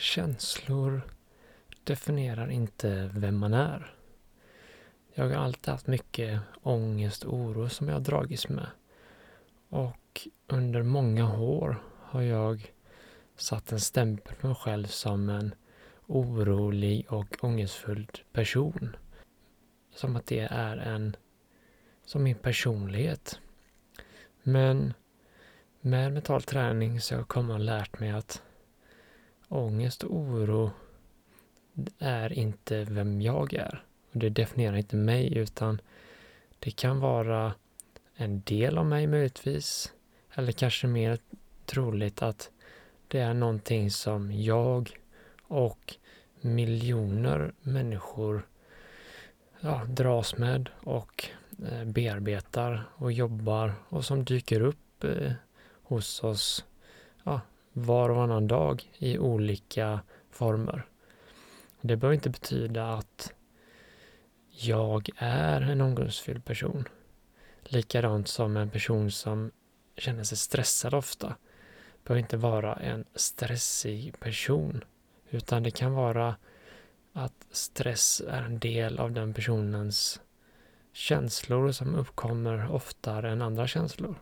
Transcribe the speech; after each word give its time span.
känslor 0.00 1.02
definierar 1.84 2.50
inte 2.50 3.10
vem 3.14 3.38
man 3.38 3.54
är. 3.54 3.94
Jag 5.14 5.28
har 5.28 5.34
alltid 5.34 5.68
haft 5.68 5.86
mycket 5.86 6.40
ångest 6.62 7.24
och 7.24 7.34
oro 7.34 7.68
som 7.68 7.88
jag 7.88 7.94
har 7.94 8.00
dragits 8.00 8.48
med. 8.48 8.66
Och 9.68 10.28
under 10.46 10.82
många 10.82 11.38
år 11.38 11.82
har 12.00 12.22
jag 12.22 12.72
satt 13.36 13.72
en 13.72 13.80
stämpel 13.80 14.34
på 14.34 14.46
mig 14.46 14.56
själv 14.56 14.86
som 14.86 15.28
en 15.28 15.54
orolig 16.06 17.12
och 17.12 17.44
ångestfull 17.44 18.10
person. 18.32 18.96
Som 19.94 20.16
att 20.16 20.26
det 20.26 20.48
är 20.50 20.76
en 20.76 21.16
som 22.04 22.22
min 22.22 22.38
personlighet. 22.38 23.40
Men 24.42 24.94
med 25.80 26.12
mental 26.12 26.42
träning 26.42 27.00
så 27.00 27.14
har 27.14 27.20
jag 27.20 27.28
kommit 27.28 27.54
och 27.54 27.60
lärt 27.60 28.00
mig 28.00 28.10
att 28.10 28.42
ångest 29.50 30.04
och 30.04 30.16
oro 30.16 30.70
är 31.98 32.32
inte 32.32 32.84
vem 32.84 33.20
jag 33.20 33.54
är. 33.54 33.84
Och 34.12 34.18
det 34.18 34.28
definierar 34.28 34.76
inte 34.76 34.96
mig 34.96 35.38
utan 35.38 35.80
det 36.58 36.70
kan 36.70 37.00
vara 37.00 37.54
en 38.14 38.42
del 38.44 38.78
av 38.78 38.86
mig 38.86 39.06
möjligtvis. 39.06 39.92
Eller 40.34 40.52
kanske 40.52 40.86
mer 40.86 41.18
troligt 41.66 42.22
att 42.22 42.50
det 43.08 43.18
är 43.18 43.34
någonting 43.34 43.90
som 43.90 44.32
jag 44.32 44.98
och 45.42 45.94
miljoner 46.40 47.52
människor 47.60 48.46
ja, 49.60 49.84
dras 49.88 50.38
med 50.38 50.68
och 50.80 51.26
eh, 51.70 51.84
bearbetar 51.84 52.84
och 52.94 53.12
jobbar 53.12 53.74
och 53.88 54.04
som 54.04 54.24
dyker 54.24 54.60
upp 54.60 55.04
eh, 55.04 55.32
hos 55.82 56.24
oss 56.24 56.64
ja, 57.24 57.40
var 57.72 58.08
och 58.08 58.16
varannan 58.16 58.48
dag 58.48 58.90
i 58.98 59.18
olika 59.18 60.00
former. 60.30 60.86
Det 61.80 61.96
behöver 61.96 62.14
inte 62.14 62.30
betyda 62.30 62.92
att 62.92 63.32
jag 64.50 65.08
är 65.16 65.60
en 65.60 65.80
omgångsfylld 65.80 66.44
person. 66.44 66.88
Likadant 67.64 68.28
som 68.28 68.56
en 68.56 68.70
person 68.70 69.10
som 69.10 69.50
känner 69.96 70.24
sig 70.24 70.38
stressad 70.38 70.94
ofta 70.94 71.34
behöver 72.04 72.20
inte 72.20 72.36
vara 72.36 72.74
en 72.74 73.04
stressig 73.14 74.20
person. 74.20 74.84
Utan 75.30 75.62
det 75.62 75.70
kan 75.70 75.92
vara 75.92 76.36
att 77.12 77.46
stress 77.50 78.22
är 78.28 78.42
en 78.42 78.58
del 78.58 78.98
av 78.98 79.12
den 79.12 79.34
personens 79.34 80.20
känslor 80.92 81.72
som 81.72 81.94
uppkommer 81.94 82.70
oftare 82.70 83.30
än 83.30 83.42
andra 83.42 83.66
känslor. 83.66 84.14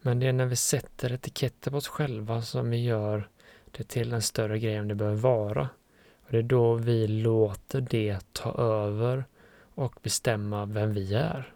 Men 0.00 0.20
det 0.20 0.26
är 0.26 0.32
när 0.32 0.46
vi 0.46 0.56
sätter 0.56 1.12
etiketter 1.12 1.70
på 1.70 1.76
oss 1.76 1.88
själva 1.88 2.42
som 2.42 2.70
vi 2.70 2.84
gör 2.84 3.28
det 3.70 3.88
till 3.88 4.12
en 4.12 4.22
större 4.22 4.58
grej 4.58 4.74
än 4.74 4.88
det 4.88 4.94
behöver 4.94 5.16
vara. 5.16 5.68
Och 6.24 6.32
det 6.32 6.38
är 6.38 6.42
då 6.42 6.74
vi 6.74 7.08
låter 7.08 7.80
det 7.80 8.18
ta 8.32 8.54
över 8.54 9.24
och 9.74 9.94
bestämma 10.02 10.66
vem 10.66 10.94
vi 10.94 11.14
är. 11.14 11.52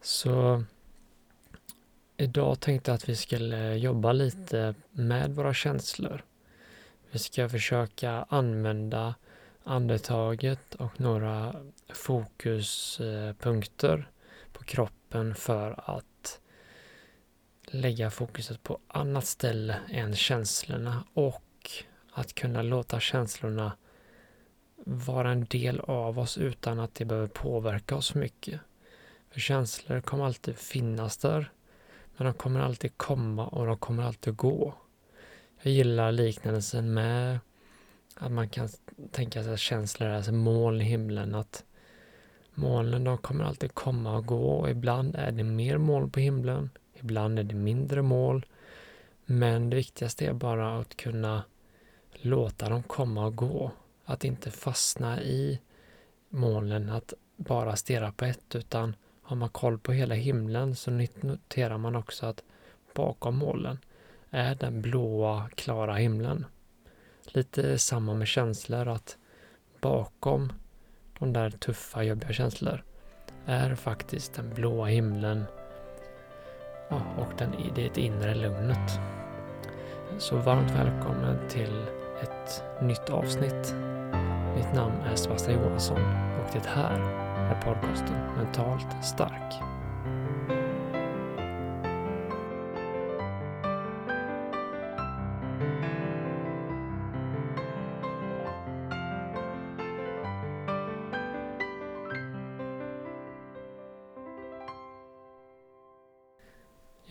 Så 0.00 0.64
idag 2.16 2.60
tänkte 2.60 2.90
jag 2.90 2.94
att 2.94 3.08
vi 3.08 3.16
skulle 3.16 3.74
jobba 3.74 4.12
lite 4.12 4.74
med 4.90 5.34
våra 5.34 5.54
känslor. 5.54 6.24
Vi 7.10 7.18
ska 7.18 7.48
försöka 7.48 8.26
använda 8.28 9.14
andetaget 9.64 10.74
och 10.74 11.00
några 11.00 11.54
fokuspunkter 11.88 14.10
på 14.52 14.64
kroppen 14.64 15.34
för 15.34 15.80
att 15.84 16.04
lägga 17.70 18.10
fokuset 18.10 18.62
på 18.62 18.78
annat 18.88 19.26
ställe 19.26 19.80
än 19.90 20.16
känslorna 20.16 21.04
och 21.14 21.42
att 22.12 22.34
kunna 22.34 22.62
låta 22.62 23.00
känslorna 23.00 23.72
vara 24.84 25.30
en 25.30 25.44
del 25.44 25.80
av 25.80 26.18
oss 26.18 26.38
utan 26.38 26.80
att 26.80 26.94
det 26.94 27.04
behöver 27.04 27.28
påverka 27.28 27.96
oss 27.96 28.14
mycket. 28.14 28.60
För 29.30 29.40
känslor 29.40 30.00
kommer 30.00 30.24
alltid 30.24 30.58
finnas 30.58 31.16
där, 31.16 31.52
men 32.16 32.26
de 32.26 32.34
kommer 32.34 32.60
alltid 32.60 32.96
komma 32.96 33.46
och 33.46 33.66
de 33.66 33.78
kommer 33.78 34.02
alltid 34.02 34.36
gå. 34.36 34.74
Jag 35.62 35.72
gillar 35.72 36.12
liknelsen 36.12 36.94
med 36.94 37.38
att 38.14 38.32
man 38.32 38.48
kan 38.48 38.68
tänka 39.10 39.42
sig 39.42 39.52
att 39.52 39.60
känslor 39.60 40.08
är 40.08 40.22
som 40.22 40.38
moln 40.38 40.80
i 40.80 40.84
himlen, 40.84 41.34
att 41.34 41.64
molnen 42.54 43.04
de 43.04 43.18
kommer 43.18 43.44
alltid 43.44 43.74
komma 43.74 44.16
och 44.16 44.26
gå 44.26 44.50
och 44.50 44.70
ibland 44.70 45.16
är 45.16 45.32
det 45.32 45.44
mer 45.44 45.78
moln 45.78 46.10
på 46.10 46.20
himlen, 46.20 46.70
ibland 47.06 47.38
är 47.38 47.42
det 47.42 47.54
mindre 47.54 48.02
mål. 48.02 48.46
Men 49.24 49.70
det 49.70 49.76
viktigaste 49.76 50.26
är 50.26 50.32
bara 50.32 50.78
att 50.78 50.96
kunna 50.96 51.44
låta 52.12 52.68
dem 52.68 52.82
komma 52.82 53.26
och 53.26 53.36
gå. 53.36 53.70
Att 54.04 54.24
inte 54.24 54.50
fastna 54.50 55.22
i 55.22 55.60
molnen, 56.28 56.90
att 56.90 57.14
bara 57.36 57.76
stirra 57.76 58.12
på 58.12 58.24
ett, 58.24 58.54
utan 58.54 58.96
har 59.22 59.36
man 59.36 59.48
koll 59.48 59.78
på 59.78 59.92
hela 59.92 60.14
himlen 60.14 60.76
så 60.76 60.90
noterar 61.20 61.78
man 61.78 61.96
också 61.96 62.26
att 62.26 62.42
bakom 62.94 63.36
molnen 63.36 63.78
är 64.30 64.54
den 64.54 64.82
blåa, 64.82 65.48
klara 65.54 65.94
himlen. 65.94 66.44
Lite 67.24 67.78
samma 67.78 68.14
med 68.14 68.28
känslor, 68.28 68.88
att 68.88 69.18
bakom 69.80 70.52
de 71.18 71.32
där 71.32 71.50
tuffa, 71.50 72.02
jobbiga 72.02 72.32
känslor 72.32 72.84
är 73.46 73.74
faktiskt 73.74 74.34
den 74.34 74.54
blåa 74.54 74.86
himlen 74.86 75.44
ja, 76.88 77.00
och 77.16 77.32
den, 77.38 77.54
det 77.74 77.98
inre 77.98 78.34
lugnet. 78.34 79.00
Så 80.18 80.36
varmt 80.36 80.70
välkommen 80.70 81.38
till 81.48 81.86
ett 82.22 82.62
nytt 82.82 83.10
avsnitt. 83.10 83.74
Mitt 84.56 84.74
namn 84.74 85.00
är 85.10 85.16
Sebastian 85.16 85.62
Johansson 85.62 86.00
och 86.40 86.50
det 86.52 86.66
här 86.66 87.00
är 87.50 87.62
podcasten 87.62 88.16
Mentalt 88.36 89.04
stark. 89.04 89.75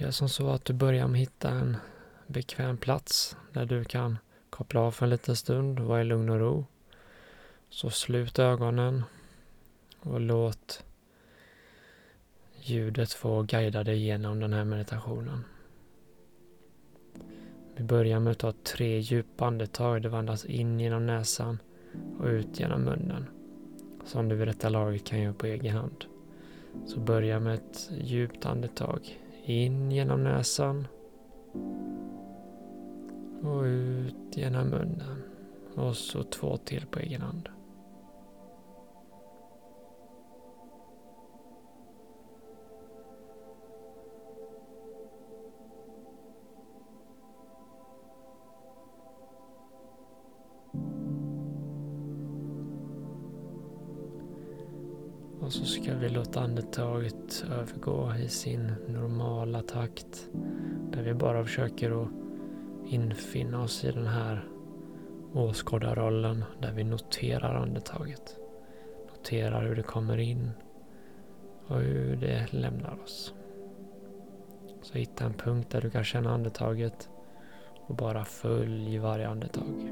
Gör 0.06 0.12
som 0.12 0.30
så 0.30 0.50
att 0.50 0.66
du 0.66 0.74
börjar 0.74 1.08
med 1.08 1.22
att 1.22 1.28
hitta 1.28 1.50
en 1.50 1.78
bekväm 2.28 2.78
plats 2.78 3.38
där 3.54 3.66
du 3.66 3.84
kan 3.84 4.18
koppla 4.50 4.82
av 4.82 4.92
för 4.92 5.06
en 5.06 5.10
liten 5.10 5.36
stund 5.36 5.80
och 5.80 5.86
vara 5.86 6.02
i 6.02 6.04
lugn 6.04 6.30
och 6.30 6.40
ro. 6.40 6.66
Så 7.70 7.90
slut 7.90 8.40
ögonen 8.40 9.04
och 10.00 10.22
låt 10.22 10.84
ljudet 12.62 13.14
få 13.14 13.42
guida 13.42 13.84
dig 13.84 13.98
genom 13.98 14.40
den 14.40 14.54
här 14.54 14.64
meditationen. 14.64 15.44
Vi 17.76 17.84
börjar 17.84 18.20
med 18.20 18.32
att 18.32 18.40
ta 18.40 18.52
tre 18.52 19.00
djupa 19.00 19.46
andetag. 19.46 20.02
Du 20.02 20.16
andas 20.16 20.46
in 20.46 20.80
genom 20.80 21.06
näsan 21.06 21.60
och 22.20 22.26
ut 22.26 22.60
genom 22.60 22.82
munnen. 22.82 23.26
Som 24.06 24.30
du 24.30 24.36
vid 24.36 24.48
detta 24.48 24.70
laget 24.70 25.06
kan 25.06 25.22
göra 25.22 25.34
på 25.34 25.46
egen 25.46 25.76
hand. 25.76 26.06
Så 26.86 27.00
börja 27.00 27.40
med 27.40 27.56
ett 27.56 27.90
djupt 28.02 28.46
andetag. 28.46 29.20
In 29.48 29.92
genom 29.92 30.24
näsan 30.24 30.88
och 33.44 33.64
ut 33.64 34.16
genom 34.38 34.70
munnen. 34.70 35.24
Och 35.76 35.96
så 35.96 36.24
två 36.24 36.58
till 36.58 36.86
på 36.86 37.00
egen 37.00 37.22
hand. 37.22 37.50
Och 55.46 55.54
så 55.54 55.66
ska 55.66 55.96
vi 55.96 56.10
låta 56.10 56.42
andetaget 56.42 57.46
övergå 57.52 58.14
i 58.16 58.30
sin 58.30 58.74
normala 58.88 59.62
takt. 59.62 60.30
Där 60.92 61.04
vi 61.04 61.14
bara 61.14 61.44
försöker 61.44 62.04
att 62.04 62.10
infinna 62.86 63.64
oss 63.64 63.84
i 63.84 63.92
den 63.92 64.08
här 64.08 64.48
åskådarrollen 65.34 66.44
där 66.62 66.72
vi 66.72 66.84
noterar 66.84 67.56
andetaget. 67.56 68.38
Noterar 69.16 69.68
hur 69.68 69.76
det 69.76 69.84
kommer 69.84 70.18
in 70.18 70.52
och 71.68 71.80
hur 71.80 72.16
det 72.16 72.54
lämnar 72.54 73.00
oss. 73.04 73.34
Så 74.82 74.98
hitta 74.98 75.26
en 75.26 75.34
punkt 75.34 75.70
där 75.70 75.82
du 75.82 75.90
kan 75.90 76.04
känna 76.04 76.34
andetaget 76.34 77.10
och 77.88 77.96
bara 77.96 78.26
följ 78.26 78.98
varje 78.98 79.28
andetag. 79.28 79.92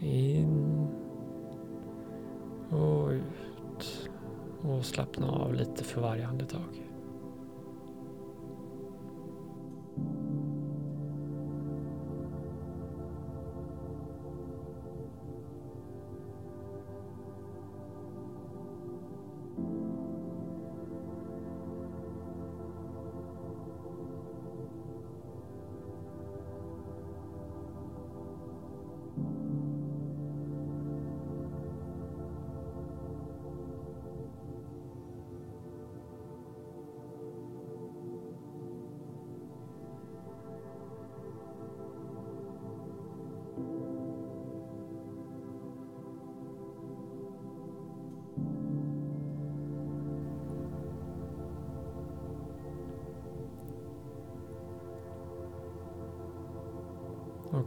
In 0.00 0.86
och 2.70 3.08
ut. 3.08 4.10
Och 4.62 4.84
slappna 4.84 5.30
av 5.30 5.54
lite 5.54 5.84
för 5.84 6.00
varje 6.00 6.26
andetag. 6.26 6.88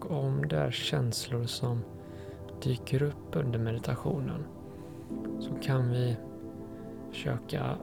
Och 0.01 0.23
om 0.23 0.47
det 0.47 0.57
är 0.57 0.71
känslor 0.71 1.43
som 1.43 1.81
dyker 2.63 3.03
upp 3.03 3.35
under 3.35 3.59
meditationen 3.59 4.45
så 5.39 5.51
kan 5.61 5.91
vi 5.91 6.17
försöka 7.11 7.77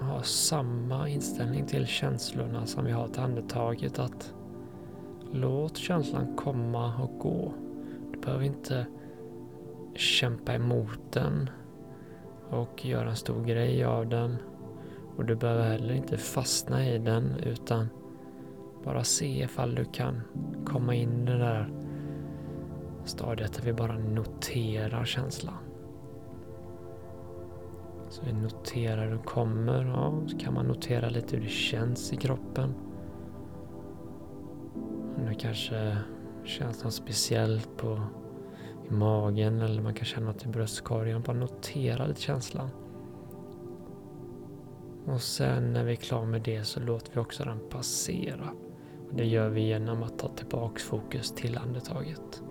ha 0.00 0.22
samma 0.22 1.08
inställning 1.08 1.66
till 1.66 1.86
känslorna 1.86 2.66
som 2.66 2.84
vi 2.84 2.92
har 2.92 3.08
till 3.08 3.22
andetaget. 3.22 3.98
Att 3.98 4.34
låt 5.32 5.76
känslan 5.76 6.36
komma 6.36 7.02
och 7.02 7.18
gå. 7.18 7.52
Du 8.12 8.18
behöver 8.18 8.44
inte 8.44 8.86
kämpa 9.94 10.54
emot 10.54 11.12
den 11.12 11.50
och 12.50 12.86
göra 12.86 13.10
en 13.10 13.16
stor 13.16 13.44
grej 13.44 13.84
av 13.84 14.08
den. 14.08 14.36
Och 15.16 15.24
du 15.24 15.34
behöver 15.34 15.64
heller 15.64 15.94
inte 15.94 16.16
fastna 16.16 16.88
i 16.88 16.98
den 16.98 17.34
utan 17.44 17.88
bara 18.86 19.04
se 19.04 19.42
ifall 19.42 19.74
du 19.74 19.84
kan 19.84 20.22
komma 20.66 20.94
in 20.94 21.22
i 21.22 21.24
det 21.24 21.38
där 21.38 21.70
stadiet 23.04 23.52
där 23.52 23.62
vi 23.62 23.72
bara 23.72 23.98
noterar 23.98 25.04
känslan. 25.04 25.54
Så 28.08 28.22
vi 28.24 28.32
noterar 28.32 29.04
hur 29.04 29.10
den 29.10 29.18
kommer. 29.18 29.84
Ja, 29.84 30.14
så 30.26 30.38
kan 30.38 30.54
man 30.54 30.66
notera 30.66 31.08
lite 31.08 31.36
hur 31.36 31.42
det 31.42 31.48
känns 31.48 32.12
i 32.12 32.16
kroppen. 32.16 32.74
Om 35.16 35.26
det 35.28 35.34
kanske 35.34 35.98
känns 36.44 36.84
något 36.84 36.94
speciellt 36.94 37.76
på, 37.76 38.00
i 38.90 38.92
magen 38.92 39.60
eller 39.60 39.82
man 39.82 39.94
kan 39.94 40.04
känna 40.04 40.26
något 40.26 40.44
i 40.44 40.48
bröstkorgen. 40.48 41.22
Bara 41.22 41.36
notera 41.36 42.06
lite 42.06 42.20
känslan. 42.20 42.68
Och 45.06 45.20
sen 45.20 45.72
när 45.72 45.84
vi 45.84 45.92
är 45.92 45.96
klara 45.96 46.26
med 46.26 46.42
det 46.42 46.64
så 46.64 46.80
låter 46.80 47.12
vi 47.14 47.20
också 47.20 47.44
den 47.44 47.60
passera. 47.70 48.50
Det 49.10 49.24
gör 49.24 49.48
vi 49.48 49.60
genom 49.60 50.02
att 50.02 50.18
ta 50.18 50.28
tillbaks 50.28 50.82
fokus 50.82 51.32
till 51.32 51.58
andetaget. 51.58 52.42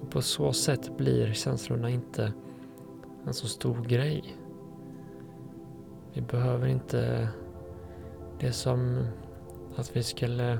Och 0.00 0.10
på 0.10 0.22
så 0.22 0.52
sätt 0.52 0.96
blir 0.96 1.32
känslorna 1.32 1.90
inte 1.90 2.32
en 3.26 3.34
så 3.34 3.48
stor 3.48 3.84
grej. 3.84 4.36
Vi 6.12 6.20
behöver 6.20 6.66
inte... 6.66 7.28
Det 8.38 8.52
som 8.52 9.06
att 9.76 9.96
vi 9.96 10.02
skulle 10.02 10.58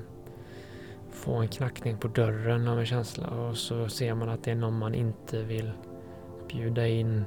få 1.11 1.35
en 1.35 1.49
knackning 1.49 1.97
på 1.97 2.09
dörren 2.09 2.69
av 2.69 2.79
en 2.79 2.87
känsla 2.87 3.27
och 3.27 3.57
så 3.57 3.89
ser 3.89 4.15
man 4.15 4.29
att 4.29 4.45
det 4.45 4.51
är 4.51 4.55
någon 4.55 4.79
man 4.79 4.95
inte 4.95 5.43
vill 5.43 5.73
bjuda 6.49 6.87
in. 6.87 7.25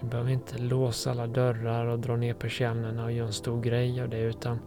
Vi 0.00 0.08
behöver 0.08 0.30
inte 0.30 0.58
låsa 0.58 1.10
alla 1.10 1.26
dörrar 1.26 1.86
och 1.86 1.98
dra 1.98 2.16
ner 2.16 2.34
persiennerna 2.34 3.04
och 3.04 3.12
göra 3.12 3.26
en 3.26 3.32
stor 3.32 3.60
grej 3.60 4.02
av 4.02 4.08
det 4.08 4.20
utan 4.20 4.58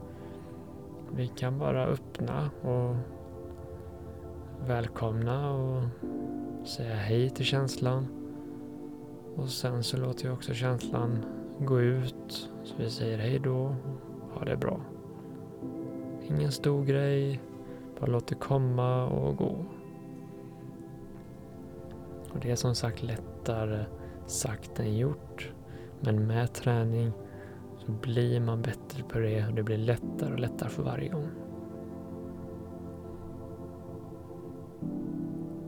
vi 1.16 1.28
kan 1.28 1.60
bara 1.60 1.86
öppna 1.86 2.50
och 2.62 2.96
välkomna 4.68 5.52
och 5.52 5.84
säga 6.68 6.96
hej 6.96 7.30
till 7.30 7.46
känslan. 7.46 8.08
Och 9.36 9.50
sen 9.50 9.84
så 9.84 9.98
låter 9.98 10.26
jag 10.26 10.34
också 10.34 10.54
känslan 10.54 11.26
gå 11.60 11.82
ut. 11.82 12.50
Så 12.64 12.76
vi 12.78 12.90
säger 12.90 13.18
hej 13.18 13.40
då. 13.40 13.76
Ha 14.34 14.46
det 14.46 14.58
bra. 14.58 14.80
Ingen 16.30 16.52
stor 16.52 16.86
grej. 16.86 17.42
Bara 18.00 18.12
låt 18.12 18.28
det 18.28 18.36
komma 18.36 19.06
och 19.06 19.38
gå. 19.38 19.66
Och 22.34 22.40
det 22.42 22.52
är 22.52 22.56
som 22.56 22.76
sagt 22.76 23.04
lättare 23.04 23.86
sagt 24.26 24.80
än 24.80 24.98
gjort. 24.98 25.52
Men 26.00 26.28
med 26.28 26.54
träning 26.54 27.12
så 27.86 27.92
blir 27.92 28.40
man 28.40 28.62
bättre 28.62 29.04
på 29.04 29.20
det 29.20 29.48
och 29.48 29.54
det 29.54 29.64
blir 29.64 29.78
lättare 29.78 30.34
och 30.34 30.40
lättare 30.40 30.70
för 30.70 30.84
varje 30.84 31.10
gång. 31.10 31.30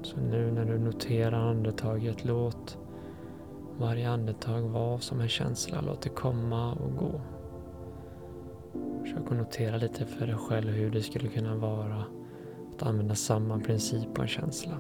Så 0.02 0.20
nu 0.20 0.52
när 0.52 0.66
du 0.66 0.80
noterar 0.80 1.50
andetaget, 1.50 2.26
låt 2.26 2.78
varje 3.78 4.10
andetag 4.10 4.62
vara 4.62 5.00
som 5.00 5.20
en 5.20 5.28
känsla. 5.28 5.82
Låt 5.82 6.02
det 6.02 6.10
komma 6.10 6.74
och 6.74 6.96
gå. 6.96 7.22
Försök 9.02 9.32
att 9.32 9.38
notera 9.38 9.78
lite 9.78 10.06
för 10.06 10.28
dig 10.28 10.36
själv 10.36 10.70
hur 10.70 10.92
det 10.92 11.02
skulle 11.02 11.28
kunna 11.28 11.56
vara 11.56 12.04
att 12.76 12.84
använda 12.84 13.16
samma 13.16 13.60
princip 13.60 14.14
på 14.14 14.22
en 14.22 14.28
känsla. 14.28 14.78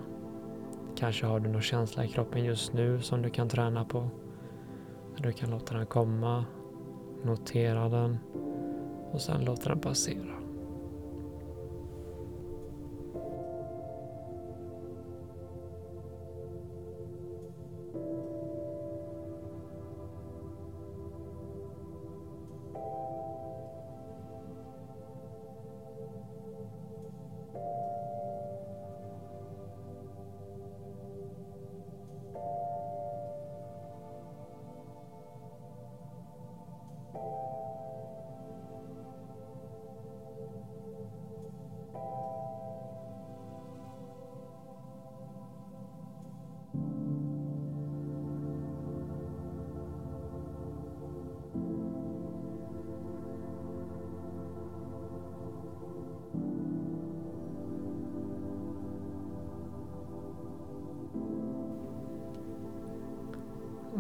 Kanske 0.95 1.25
har 1.25 1.39
du 1.39 1.50
någon 1.50 1.62
känsla 1.62 2.05
i 2.05 2.07
kroppen 2.07 2.43
just 2.43 2.74
nu 2.74 3.01
som 3.01 3.21
du 3.21 3.29
kan 3.29 3.50
träna 3.50 3.86
på. 3.86 4.10
du 5.17 5.31
kan 5.31 5.50
låta 5.50 5.77
den 5.77 5.86
komma 5.86 6.45
Notera 7.24 7.89
den 7.89 8.17
och 9.12 9.22
sen 9.22 9.45
låta 9.45 9.69
den 9.69 9.79
passera. 9.79 10.35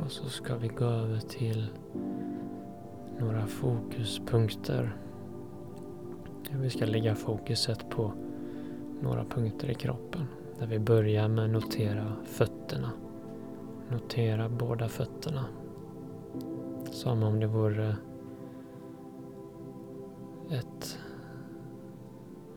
Och 0.03 0.11
så 0.11 0.29
ska 0.29 0.55
vi 0.55 0.67
gå 0.67 0.85
över 0.85 1.19
till 1.19 1.67
några 3.19 3.45
fokuspunkter. 3.45 4.97
Vi 6.51 6.69
ska 6.69 6.85
lägga 6.85 7.15
fokuset 7.15 7.89
på 7.89 8.13
några 9.01 9.25
punkter 9.25 9.69
i 9.69 9.73
kroppen. 9.73 10.27
Där 10.59 10.67
vi 10.67 10.79
börjar 10.79 11.27
med 11.27 11.45
att 11.45 11.51
notera 11.51 12.13
fötterna. 12.23 12.91
Notera 13.91 14.49
båda 14.49 14.89
fötterna. 14.89 15.45
Som 16.91 17.23
om 17.23 17.39
det 17.39 17.47
vore 17.47 17.95
ett 20.51 20.99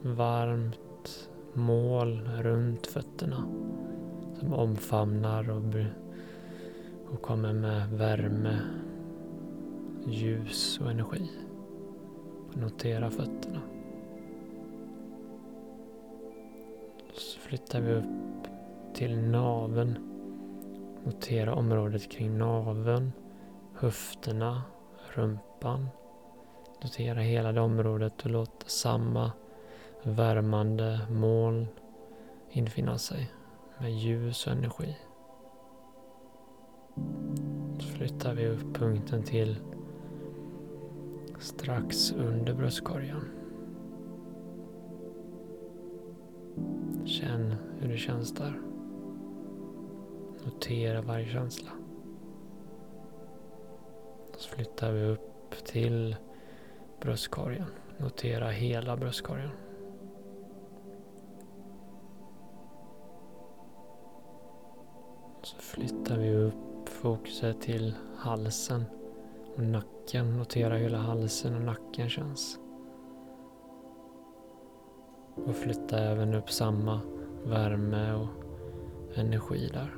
varmt 0.03 1.31
mål 1.53 2.29
runt 2.39 2.87
fötterna. 2.87 3.45
Som 4.39 4.55
omfamnar 4.55 5.51
och 5.51 5.63
och 7.13 7.23
kommer 7.23 7.53
med 7.53 7.89
värme, 7.89 8.59
ljus 10.07 10.81
och 10.81 10.91
energi. 10.91 11.31
Notera 12.55 13.11
fötterna. 13.11 13.61
Så 17.15 17.39
flyttar 17.41 17.81
vi 17.81 17.93
upp 17.93 18.49
till 18.95 19.19
naven. 19.19 19.99
Notera 21.05 21.55
området 21.55 22.11
kring 22.11 22.39
naven, 22.39 23.13
höfterna, 23.75 24.63
rumpan. 25.15 25.89
Notera 26.83 27.21
hela 27.21 27.53
det 27.53 27.61
området 27.61 28.25
och 28.25 28.31
låt 28.31 28.65
samma 28.67 29.33
värmande 30.03 31.01
moln 31.11 31.67
infinna 32.51 32.99
sig 32.99 33.33
med 33.79 33.93
ljus 33.93 34.47
och 34.47 34.53
energi. 34.53 34.97
Så 37.79 37.89
flyttar 37.89 38.35
vi 38.35 38.47
upp 38.47 38.75
punkten 38.75 39.23
till 39.23 39.57
strax 41.39 42.13
under 42.13 42.55
bröstkorgen. 42.55 43.25
Känn 47.05 47.55
hur 47.81 47.89
det 47.89 47.97
känns 47.99 48.35
där. 48.35 48.61
Notera 50.45 51.03
varje 51.03 51.27
känsla. 51.27 51.71
Så 54.37 54.49
flyttar 54.49 54.93
vi 54.93 55.05
upp 55.05 55.65
till 55.65 56.17
bröstkorgen. 57.01 57.67
Notera 57.99 58.49
hela 58.51 58.97
bröstkorgen. 58.97 59.51
Så 65.43 65.57
flyttar 65.57 66.19
vi 66.19 66.28
fokuset 66.99 67.61
till 67.61 67.95
halsen 68.17 68.85
och 69.57 69.63
nacken. 69.63 70.39
Notera 70.39 70.75
hur 70.75 70.83
hela 70.83 70.99
halsen 70.99 71.55
och 71.55 71.63
nacken 71.63 72.09
känns. 72.09 72.59
Och 75.35 75.57
flytta 75.57 75.99
även 75.99 76.35
upp 76.35 76.51
samma 76.51 77.01
värme 77.45 78.13
och 78.13 78.29
energi 79.15 79.71
där. 79.73 79.95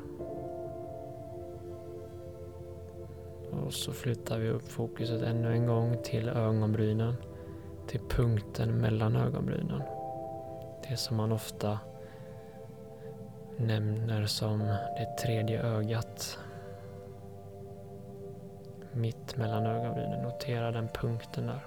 Och 3.50 3.72
så 3.74 3.92
flyttar 3.92 4.38
vi 4.38 4.48
upp 4.48 4.68
fokuset 4.68 5.22
ännu 5.22 5.52
en 5.52 5.66
gång 5.66 5.96
till 6.04 6.28
ögonbrynen. 6.28 7.14
Till 7.86 8.00
punkten 8.00 8.80
mellan 8.80 9.16
ögonbrynen. 9.16 9.82
Det 10.88 10.96
som 10.96 11.16
man 11.16 11.32
ofta 11.32 11.78
nämner 13.56 14.26
som 14.26 14.58
det 14.96 15.16
tredje 15.26 15.62
ögat. 15.62 16.38
Mitt 18.92 19.36
mellan 19.36 19.66
ögonbrynen. 19.66 20.22
Notera 20.22 20.72
den 20.72 20.88
punkten 20.88 21.46
där. 21.46 21.64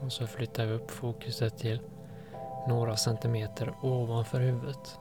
Och 0.00 0.12
så 0.12 0.26
flyttar 0.26 0.66
vi 0.66 0.72
upp 0.72 0.90
fokuset 0.90 1.58
till 1.58 1.80
några 2.68 2.96
centimeter 2.96 3.74
ovanför 3.82 4.40
huvudet. 4.40 4.98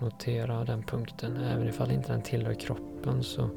Notera 0.00 0.64
den 0.64 0.82
punkten. 0.82 1.36
Även 1.36 1.68
ifall 1.68 1.90
inte 1.90 2.12
den 2.12 2.22
tillhör 2.22 2.54
kroppen 2.54 3.22
så 3.22 3.48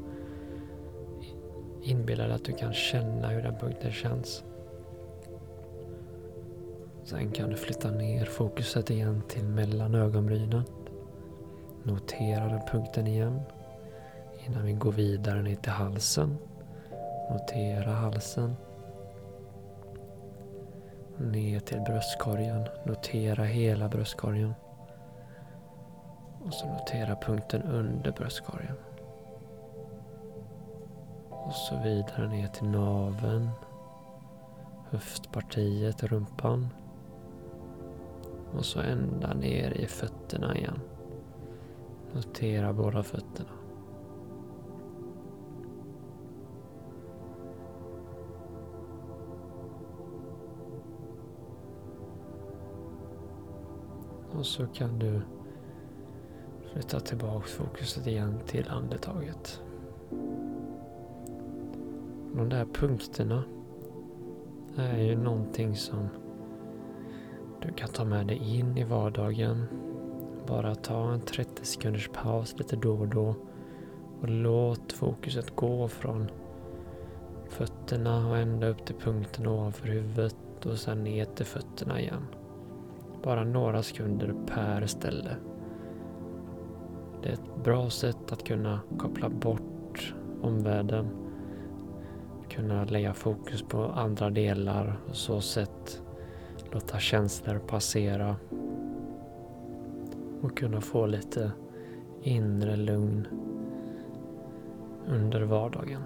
inbilla 1.82 2.26
dig 2.26 2.34
att 2.34 2.44
du 2.44 2.52
kan 2.52 2.72
känna 2.72 3.28
hur 3.28 3.42
den 3.42 3.58
punkten 3.58 3.92
känns. 3.92 4.44
Sen 7.04 7.30
kan 7.30 7.50
du 7.50 7.56
flytta 7.56 7.90
ner 7.90 8.24
fokuset 8.24 8.90
igen 8.90 9.22
till 9.28 9.44
mellan 9.44 9.94
ögonbrynen. 9.94 10.64
Notera 11.84 12.48
den 12.48 12.66
punkten 12.66 13.06
igen. 13.06 13.40
Innan 14.46 14.64
vi 14.64 14.72
går 14.72 14.92
vidare 14.92 15.42
ner 15.42 15.54
till 15.54 15.72
halsen. 15.72 16.38
Notera 17.30 17.90
halsen. 17.92 18.56
Ner 21.16 21.60
till 21.60 21.80
bröstkorgen. 21.80 22.68
Notera 22.86 23.44
hela 23.44 23.88
bröstkorgen. 23.88 24.54
Och 26.44 26.54
så 26.54 26.66
notera 26.66 27.16
punkten 27.16 27.62
under 27.62 28.12
bröstkorgen. 28.12 28.76
Och 31.30 31.52
så 31.52 31.76
vidare 31.76 32.28
ner 32.28 32.46
till 32.48 32.68
naven, 32.68 33.50
höftpartiet, 34.90 36.02
rumpan. 36.02 36.68
Och 38.56 38.64
så 38.64 38.80
ända 38.80 39.34
ner 39.34 39.70
i 39.70 39.86
fötterna 39.86 40.56
igen. 40.56 40.80
Notera 42.14 42.72
båda 42.72 43.02
fötterna. 43.02 43.50
Och 54.30 54.46
så 54.46 54.66
kan 54.66 54.98
du 54.98 55.22
flytta 56.72 57.00
tillbaka 57.00 57.46
fokuset 57.46 58.06
igen 58.06 58.38
till 58.46 58.68
andetaget. 58.68 59.62
De 62.34 62.48
där 62.48 62.64
punkterna 62.64 63.44
är 64.76 64.98
ju 64.98 65.16
någonting 65.16 65.76
som 65.76 66.08
du 67.62 67.72
kan 67.72 67.88
ta 67.88 68.04
med 68.04 68.26
dig 68.26 68.58
in 68.58 68.78
i 68.78 68.84
vardagen. 68.84 69.66
Bara 70.46 70.74
ta 70.74 71.12
en 71.12 71.20
30 71.20 71.64
sekunders 71.64 72.08
paus 72.08 72.54
lite 72.58 72.76
då 72.76 72.92
och 72.94 73.08
då 73.08 73.34
och 74.20 74.28
låt 74.28 74.92
fokuset 74.92 75.56
gå 75.56 75.88
från 75.88 76.30
fötterna 77.48 78.28
och 78.28 78.38
ända 78.38 78.68
upp 78.68 78.84
till 78.84 78.94
punkten 78.94 79.46
ovanför 79.46 79.88
huvudet 79.88 80.36
och 80.66 80.78
sen 80.78 81.04
ner 81.04 81.24
till 81.24 81.46
fötterna 81.46 82.00
igen. 82.00 82.26
Bara 83.22 83.44
några 83.44 83.82
sekunder 83.82 84.34
per 84.46 84.86
ställe. 84.86 85.36
Det 87.22 87.28
är 87.28 87.32
ett 87.32 87.64
bra 87.64 87.90
sätt 87.90 88.32
att 88.32 88.44
kunna 88.44 88.80
koppla 88.98 89.28
bort 89.28 90.14
omvärlden. 90.42 91.08
Kunna 92.48 92.84
lägga 92.84 93.14
fokus 93.14 93.62
på 93.62 93.84
andra 93.84 94.30
delar 94.30 95.00
och 95.08 95.16
så 95.16 95.40
sätt 95.40 96.02
låta 96.72 96.98
känslor 96.98 97.58
passera. 97.58 98.36
Och 100.42 100.56
kunna 100.58 100.80
få 100.80 101.06
lite 101.06 101.52
inre 102.22 102.76
lugn 102.76 103.26
under 105.08 105.42
vardagen. 105.42 106.02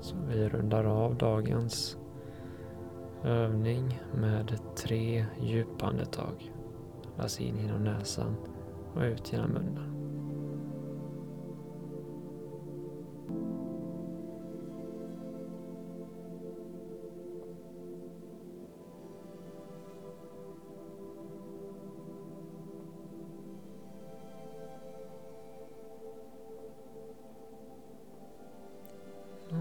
Så 0.00 0.16
vi 0.28 0.48
rundar 0.48 0.84
av 0.84 1.16
dagens 1.16 1.98
övning 3.24 4.00
med 4.14 4.60
tre 4.76 5.26
djupa 5.40 5.86
andetag. 5.86 6.52
Andas 7.16 7.40
in 7.40 7.56
genom 7.56 7.84
näsan 7.84 8.36
och 8.94 9.02
ut 9.02 9.32
genom 9.32 9.50
munnen. 9.50 9.87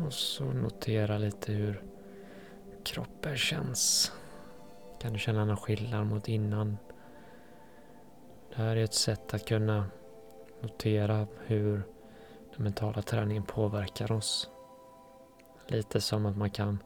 Och 0.08 0.14
så 0.14 0.44
notera 0.44 1.18
lite 1.18 1.52
hur 1.52 1.84
kroppen 2.84 3.38
känns. 3.38 4.12
Kan 5.02 5.14
du 5.14 5.20
känna 5.20 5.46
någon 5.46 5.58
skillnad 5.58 6.08
mot 6.08 6.28
innan? 6.28 6.78
Det 8.50 8.56
här 8.56 8.76
är 8.76 8.84
ett 8.84 8.94
sätt 8.94 9.34
att 9.34 9.48
kunna 9.48 9.86
notera 10.62 11.28
hur 11.46 11.84
den 12.56 12.64
mentala 12.64 13.02
träningen 13.02 13.44
påverkar 13.44 14.12
oss. 14.12 14.50
Lite 15.68 16.02
som 16.02 16.26
att 16.26 16.38
man 16.38 16.50
kan 16.50 16.84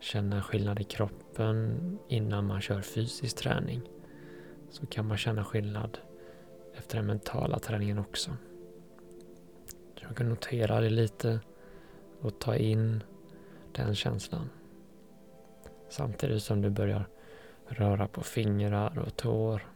känna 0.00 0.42
skillnad 0.42 0.80
i 0.80 0.84
kroppen 0.84 1.98
innan 2.08 2.46
man 2.46 2.60
kör 2.60 2.80
fysisk 2.80 3.36
träning. 3.36 3.82
Så 4.70 4.86
kan 4.86 5.06
man 5.06 5.16
känna 5.16 5.44
skillnad 5.44 5.98
efter 6.74 6.96
den 6.96 7.06
mentala 7.06 7.58
träningen 7.58 7.98
också. 7.98 8.30
Jag 10.00 10.16
kan 10.16 10.28
notera 10.28 10.80
det 10.80 10.90
lite 10.90 11.40
och 12.20 12.38
ta 12.38 12.56
in 12.56 13.02
den 13.72 13.94
känslan. 13.94 14.50
Samtidigt 15.88 16.42
som 16.42 16.62
du 16.62 16.70
börjar 16.70 17.08
röra 17.66 18.08
på 18.08 18.20
fingrar 18.20 18.98
och 18.98 19.16
tår. 19.16 19.66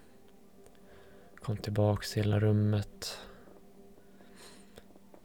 Kom 1.36 1.56
tillbaks 1.56 2.12
till 2.12 2.40
rummet 2.40 3.20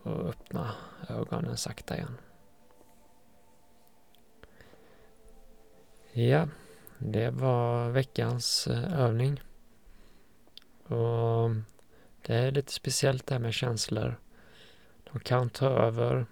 och 0.02 0.30
öppna 0.30 0.72
ögonen 1.10 1.58
sakta 1.58 1.98
igen. 1.98 2.18
Ja, 6.12 6.48
det 6.98 7.30
var 7.30 7.90
veckans 7.90 8.68
eh, 8.68 9.00
övning. 9.02 9.42
Och 10.84 11.50
det 12.22 12.36
är 12.36 12.52
lite 12.52 12.72
speciellt 12.72 13.28
det 13.28 13.36
här 13.36 13.40
med 13.40 13.54
känslor. 13.54 14.20
De 15.12 15.20
kan 15.20 15.50
ta 15.50 15.70
över 15.70 16.26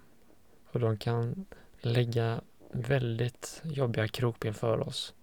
och 0.72 0.80
de 0.80 0.96
kan 0.96 1.46
lägga 1.80 2.40
väldigt 2.72 3.62
jobbiga 3.64 4.08
krokben 4.08 4.54
för 4.54 4.80
oss. 4.88 5.14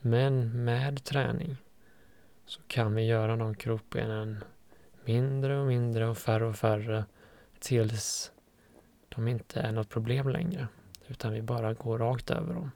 Men 0.00 0.64
med 0.64 1.04
träning 1.04 1.56
så 2.46 2.60
kan 2.66 2.94
vi 2.94 3.06
göra 3.06 3.36
de 3.36 3.54
krokbenen 3.54 4.44
mindre 5.04 5.58
och 5.58 5.66
mindre 5.66 6.06
och 6.06 6.18
färre 6.18 6.46
och 6.46 6.56
färre 6.56 7.04
tills 7.58 8.32
de 9.08 9.28
inte 9.28 9.60
är 9.60 9.72
något 9.72 9.88
problem 9.88 10.28
längre. 10.28 10.68
Utan 11.06 11.32
vi 11.32 11.42
bara 11.42 11.74
går 11.74 11.98
rakt 11.98 12.30
över 12.30 12.54
dem. 12.54 12.70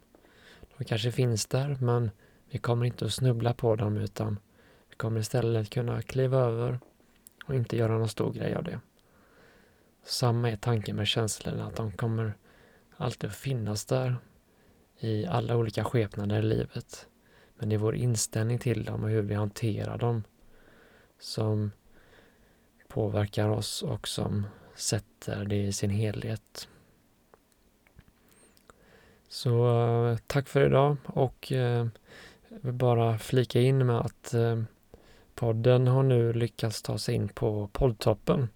De 0.78 0.84
kanske 0.84 1.12
finns 1.12 1.46
där 1.46 1.76
men 1.80 2.10
vi 2.50 2.58
kommer 2.58 2.86
inte 2.86 3.04
att 3.04 3.12
snubbla 3.12 3.54
på 3.54 3.76
dem 3.76 3.96
utan 3.96 4.38
vi 4.90 4.96
kommer 4.96 5.20
istället 5.20 5.70
kunna 5.70 6.02
kliva 6.02 6.38
över 6.38 6.80
och 7.44 7.54
inte 7.54 7.76
göra 7.76 7.98
någon 7.98 8.08
stor 8.08 8.32
grej 8.32 8.54
av 8.54 8.64
det. 8.64 8.80
Samma 10.08 10.50
är 10.50 10.56
tanken 10.56 10.96
med 10.96 11.06
känslorna, 11.06 11.66
att 11.66 11.76
de 11.76 11.92
kommer 11.92 12.34
alltid 12.96 13.32
finnas 13.32 13.84
där 13.84 14.16
i 14.98 15.26
alla 15.26 15.56
olika 15.56 15.84
skepnader 15.84 16.38
i 16.38 16.42
livet. 16.42 17.06
Men 17.54 17.68
det 17.68 17.76
är 17.76 17.78
vår 17.78 17.94
inställning 17.94 18.58
till 18.58 18.84
dem 18.84 19.04
och 19.04 19.10
hur 19.10 19.22
vi 19.22 19.34
hanterar 19.34 19.98
dem 19.98 20.24
som 21.18 21.70
påverkar 22.88 23.48
oss 23.48 23.82
och 23.82 24.08
som 24.08 24.46
sätter 24.74 25.44
det 25.44 25.56
i 25.56 25.72
sin 25.72 25.90
helhet. 25.90 26.68
Så 29.28 29.82
eh, 30.10 30.18
tack 30.26 30.48
för 30.48 30.66
idag 30.66 30.96
och 31.04 31.52
eh, 31.52 31.86
jag 32.48 32.58
vill 32.60 32.72
bara 32.72 33.18
flika 33.18 33.60
in 33.60 33.86
med 33.86 33.98
att 34.00 34.34
eh, 34.34 34.62
podden 35.34 35.86
har 35.86 36.02
nu 36.02 36.32
lyckats 36.32 36.82
ta 36.82 36.98
sig 36.98 37.14
in 37.14 37.28
på 37.28 37.68
poddtoppen, 37.72 38.48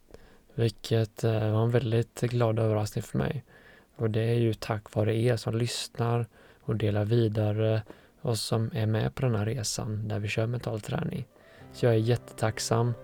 vilket 0.55 1.25
eh, 1.25 1.53
var 1.53 1.63
en 1.63 1.71
väldigt 1.71 2.21
glad 2.21 2.59
överraskning 2.59 3.03
för 3.03 3.19
mig. 3.19 3.45
Och 3.97 4.11
det 4.11 4.21
är 4.21 4.39
ju 4.39 4.55
tack 4.55 4.95
vare 4.95 5.17
er 5.17 5.37
som 5.37 5.55
lyssnar 5.57 6.27
och 6.61 6.77
delar 6.77 7.05
vidare 7.05 7.83
och 8.21 8.39
som 8.39 8.71
är 8.75 8.87
med 8.87 9.15
på 9.15 9.23
den 9.23 9.35
här 9.35 9.47
resan 9.47 10.09
där 10.09 10.19
vi 10.19 10.29
kör 10.29 10.47
mental 10.47 10.81
träning. 10.81 11.27
Så 11.73 11.87
jag 11.87 11.95
är 11.95 11.99
jättetacksam. 11.99 12.95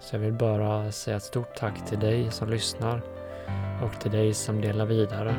Så 0.00 0.16
jag 0.16 0.20
vill 0.20 0.32
bara 0.32 0.92
säga 0.92 1.16
ett 1.16 1.22
stort 1.22 1.56
tack 1.56 1.86
till 1.86 1.98
dig 1.98 2.30
som 2.30 2.50
lyssnar 2.50 3.02
och 3.84 4.00
till 4.00 4.10
dig 4.10 4.34
som 4.34 4.60
delar 4.60 4.86
vidare. 4.86 5.34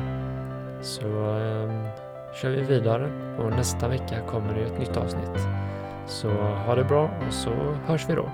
Så 0.82 1.06
eh, 1.36 1.94
kör 2.34 2.50
vi 2.50 2.62
vidare 2.62 3.36
och 3.38 3.50
nästa 3.50 3.88
vecka 3.88 4.26
kommer 4.26 4.54
det 4.54 4.60
ett 4.60 4.78
nytt 4.78 4.96
avsnitt. 4.96 5.40
Så 6.06 6.30
ha 6.30 6.74
det 6.74 6.84
bra 6.84 7.10
och 7.26 7.34
så 7.34 7.50
hörs 7.86 8.08
vi 8.08 8.14
då. 8.14 8.30